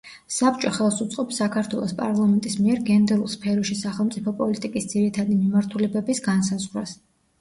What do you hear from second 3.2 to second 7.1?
სფეროში სახელმწიფო პოლიტიკის ძირითადი მიმართულებების განსაზღვრას.